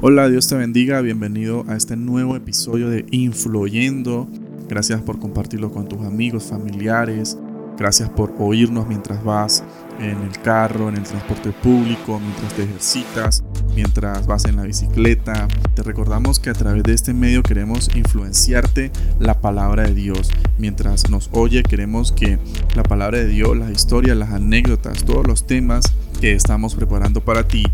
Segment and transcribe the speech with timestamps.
[0.00, 4.28] Hola, Dios te bendiga, bienvenido a este nuevo episodio de Influyendo.
[4.68, 7.36] Gracias por compartirlo con tus amigos, familiares.
[7.76, 9.64] Gracias por oírnos mientras vas
[9.98, 13.42] en el carro, en el transporte público, mientras te ejercitas,
[13.74, 15.48] mientras vas en la bicicleta.
[15.74, 20.30] Te recordamos que a través de este medio queremos influenciarte la palabra de Dios.
[20.58, 22.38] Mientras nos oye, queremos que
[22.76, 27.48] la palabra de Dios, las historias, las anécdotas, todos los temas que estamos preparando para
[27.48, 27.64] ti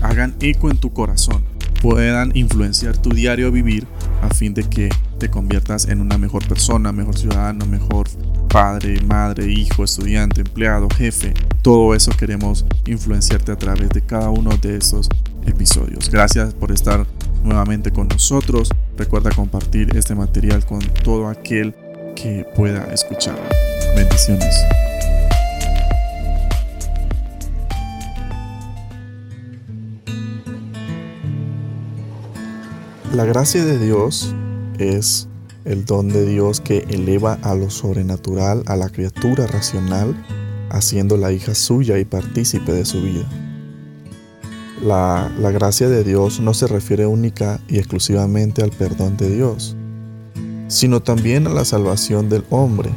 [0.00, 1.53] hagan eco en tu corazón
[1.84, 3.86] puedan influenciar tu diario vivir
[4.22, 4.88] a fin de que
[5.18, 8.08] te conviertas en una mejor persona, mejor ciudadano, mejor
[8.48, 11.34] padre, madre, hijo, estudiante, empleado, jefe.
[11.60, 15.10] Todo eso queremos influenciarte a través de cada uno de estos
[15.44, 16.08] episodios.
[16.08, 17.06] Gracias por estar
[17.42, 18.70] nuevamente con nosotros.
[18.96, 21.74] Recuerda compartir este material con todo aquel
[22.16, 23.44] que pueda escucharlo.
[23.94, 24.54] Bendiciones.
[33.14, 34.34] La gracia de Dios
[34.76, 35.28] es
[35.64, 40.16] el don de Dios que eleva a lo sobrenatural a la criatura racional,
[40.68, 43.24] haciendo la hija suya y partícipe de su vida.
[44.82, 49.76] La, la, gracia de Dios no se refiere única y exclusivamente al perdón de Dios,
[50.66, 52.90] sino también a la salvación del hombre,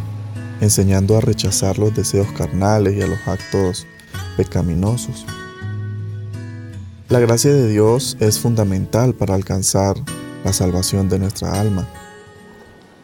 [0.61, 3.85] enseñando a rechazar los deseos carnales y a los actos
[4.35, 5.27] pecaminosos.
[7.09, 9.95] La gracia de Dios es fundamental para alcanzar
[10.43, 11.87] la salvación de nuestra alma.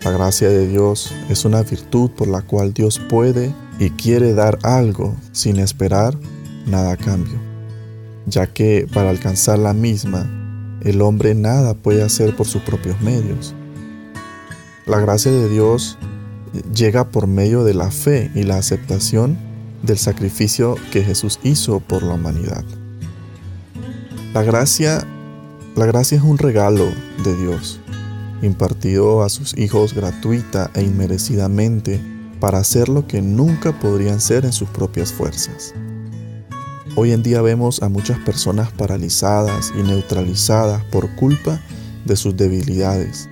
[0.03, 4.59] La gracia de Dios es una virtud por la cual Dios puede y quiere dar
[4.63, 6.17] algo sin esperar
[6.65, 7.39] nada a cambio,
[8.25, 10.29] ya que para alcanzar la misma,
[10.81, 13.55] el hombre nada puede hacer por sus propios medios.
[14.85, 15.97] La gracia de Dios
[16.75, 19.37] llega por medio de la fe y la aceptación
[19.81, 22.65] del sacrificio que Jesús hizo por la humanidad.
[24.33, 25.05] La gracia,
[25.75, 26.91] la gracia es un regalo
[27.23, 27.79] de Dios,
[28.41, 32.01] impartido a sus hijos gratuita e inmerecidamente
[32.39, 35.75] para hacer lo que nunca podrían ser en sus propias fuerzas.
[36.95, 41.61] Hoy en día vemos a muchas personas paralizadas y neutralizadas por culpa
[42.03, 43.29] de sus debilidades.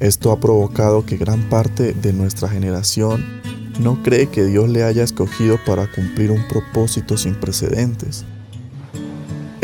[0.00, 3.24] Esto ha provocado que gran parte de nuestra generación
[3.78, 8.24] no cree que Dios le haya escogido para cumplir un propósito sin precedentes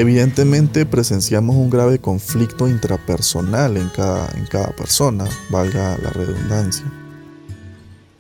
[0.01, 6.91] Evidentemente presenciamos un grave conflicto intrapersonal en cada, en cada persona, valga la redundancia.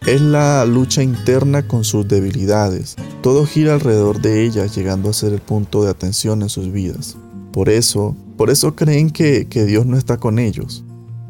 [0.06, 2.96] Es la lucha interna con sus debilidades.
[3.22, 7.16] Todo gira alrededor de ellas, llegando a ser el punto de atención en sus vidas.
[7.50, 10.84] Por eso, por eso creen que, que Dios no está con ellos.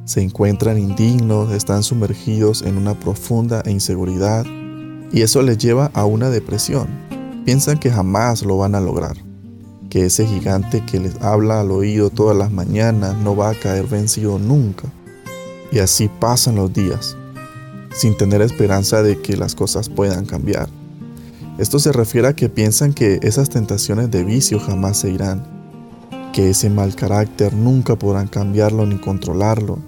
[0.05, 4.45] Se encuentran indignos, están sumergidos en una profunda inseguridad
[5.13, 6.89] y eso les lleva a una depresión.
[7.45, 9.30] Piensan que jamás lo van a lograr
[9.91, 13.87] que ese gigante que les habla al oído todas las mañanas no va a caer
[13.87, 14.89] vencido nunca.
[15.73, 17.17] Y así pasan los días,
[17.93, 20.69] sin tener esperanza de que las cosas puedan cambiar.
[21.59, 25.45] Esto se refiere a que piensan que esas tentaciones de vicio jamás se irán,
[26.33, 29.79] que ese mal carácter nunca podrán cambiarlo ni controlarlo,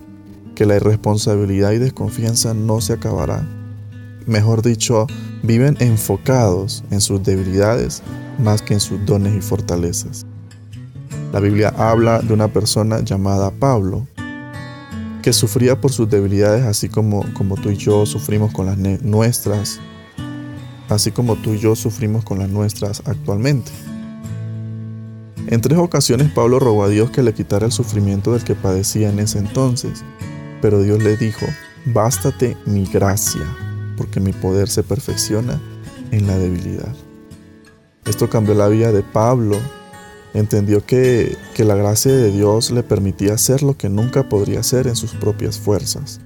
[0.55, 3.62] que la irresponsabilidad y desconfianza no se acabará.
[4.27, 5.07] Mejor dicho,
[5.43, 8.03] viven enfocados en sus debilidades
[8.39, 10.25] más que en sus dones y fortalezas.
[11.33, 14.07] La Biblia habla de una persona llamada Pablo,
[15.23, 19.81] que sufría por sus debilidades así como, como tú y yo sufrimos con las nuestras,
[20.89, 23.71] así como tú y yo sufrimos con las nuestras actualmente.
[25.47, 29.11] En tres ocasiones Pablo rogó a Dios que le quitara el sufrimiento del que padecía
[29.11, 30.05] en ese entonces,
[30.61, 31.47] pero Dios le dijo,
[31.87, 33.43] bástate mi gracia,
[34.03, 35.61] porque mi poder se perfecciona
[36.11, 36.93] en la debilidad.
[38.05, 39.57] Esto cambió la vida de Pablo.
[40.35, 44.89] Entendió que, que la gracia de Dios le permitía hacer lo que nunca podría hacer
[44.89, 46.21] en sus propias fuerzas.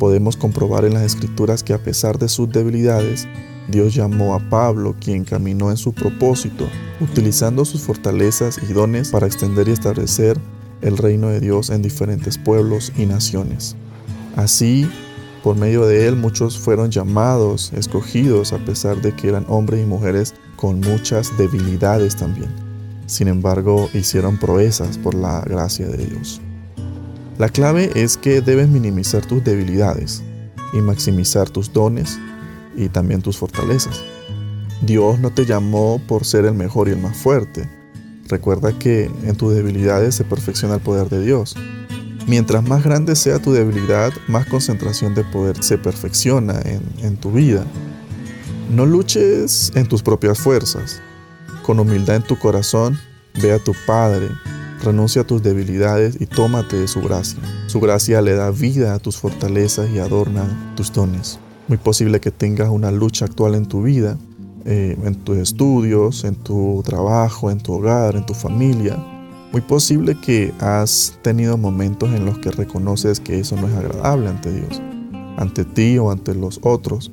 [0.00, 3.28] Podemos comprobar en las escrituras que a pesar de sus debilidades,
[3.68, 6.68] Dios llamó a Pablo, quien caminó en su propósito,
[7.00, 10.40] utilizando sus fortalezas y dones para extender y establecer
[10.82, 13.76] el reino de Dios en diferentes pueblos y naciones.
[14.34, 14.88] Así,
[15.46, 19.86] por medio de él muchos fueron llamados, escogidos, a pesar de que eran hombres y
[19.86, 22.50] mujeres con muchas debilidades también.
[23.06, 26.40] Sin embargo, hicieron proezas por la gracia de Dios.
[27.38, 30.20] La clave es que debes minimizar tus debilidades
[30.72, 32.18] y maximizar tus dones
[32.74, 34.02] y también tus fortalezas.
[34.82, 37.70] Dios no te llamó por ser el mejor y el más fuerte.
[38.26, 41.54] Recuerda que en tus debilidades se perfecciona el poder de Dios.
[42.26, 47.30] Mientras más grande sea tu debilidad, más concentración de poder se perfecciona en, en tu
[47.30, 47.64] vida.
[48.70, 51.00] No luches en tus propias fuerzas.
[51.62, 52.98] Con humildad en tu corazón,
[53.40, 54.28] ve a tu Padre
[54.82, 57.40] Renuncia a tus debilidades y tómate de su gracia.
[57.66, 61.38] Su gracia le da vida a tus fortalezas y adorna tus dones.
[61.66, 64.18] Muy posible que tengas una lucha actual en tu vida,
[64.64, 68.96] eh, en tus estudios, en tu trabajo, en tu hogar, en tu familia.
[69.56, 74.28] Muy posible que has tenido momentos en los que reconoces que eso no es agradable
[74.28, 74.82] ante Dios,
[75.38, 77.10] ante ti o ante los otros.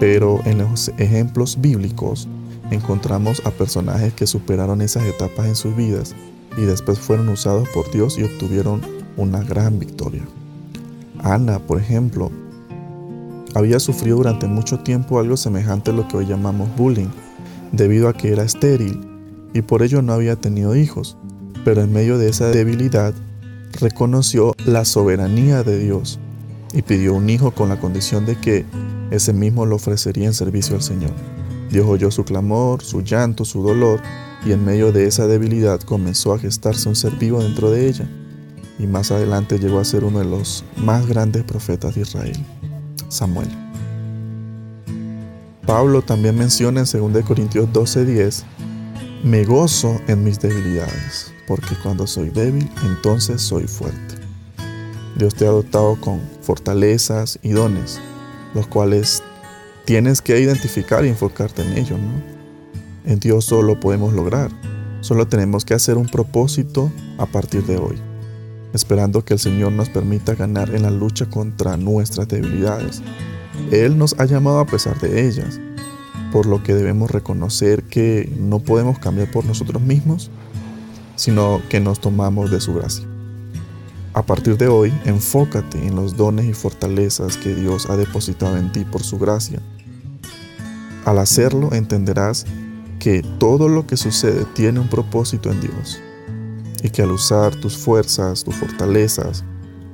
[0.00, 2.26] Pero en los ejemplos bíblicos
[2.72, 6.16] encontramos a personajes que superaron esas etapas en sus vidas
[6.58, 8.80] y después fueron usados por Dios y obtuvieron
[9.16, 10.24] una gran victoria.
[11.22, 12.32] Ana, por ejemplo,
[13.54, 17.10] había sufrido durante mucho tiempo algo semejante a lo que hoy llamamos bullying,
[17.70, 19.06] debido a que era estéril
[19.52, 21.16] y por ello no había tenido hijos,
[21.64, 23.14] pero en medio de esa debilidad
[23.80, 26.18] reconoció la soberanía de Dios
[26.72, 28.64] y pidió un hijo con la condición de que
[29.10, 31.12] ese mismo lo ofrecería en servicio al Señor.
[31.70, 34.00] Dios oyó su clamor, su llanto, su dolor,
[34.44, 38.08] y en medio de esa debilidad comenzó a gestarse un ser vivo dentro de ella,
[38.78, 42.46] y más adelante llegó a ser uno de los más grandes profetas de Israel,
[43.08, 43.48] Samuel.
[45.66, 48.44] Pablo también menciona en 2 Corintios 12:10,
[49.22, 54.14] me gozo en mis debilidades, porque cuando soy débil, entonces soy fuerte.
[55.16, 58.00] Dios te ha dotado con fortalezas y dones,
[58.54, 59.24] los cuales
[59.84, 62.22] tienes que identificar y enfocarte en ello, ¿no?
[63.04, 64.52] En Dios solo podemos lograr.
[65.00, 66.88] Solo tenemos que hacer un propósito
[67.18, 67.96] a partir de hoy,
[68.72, 73.02] esperando que el Señor nos permita ganar en la lucha contra nuestras debilidades.
[73.72, 75.60] Él nos ha llamado a pesar de ellas,
[76.30, 80.30] por lo que debemos reconocer que no podemos cambiar por nosotros mismos,
[81.20, 83.06] sino que nos tomamos de su gracia.
[84.12, 88.72] A partir de hoy, enfócate en los dones y fortalezas que Dios ha depositado en
[88.72, 89.60] ti por su gracia
[91.04, 92.44] al hacerlo entenderás
[92.98, 96.00] que todo lo que sucede tiene un propósito en Dios
[96.82, 99.44] y que al usar tus fuerzas, tus fortalezas,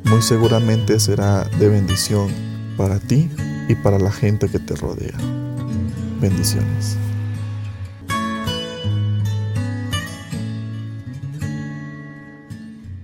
[0.05, 2.29] muy seguramente será de bendición
[2.77, 3.31] para ti
[3.69, 5.17] y para la gente que te rodea.
[6.21, 6.97] Bendiciones.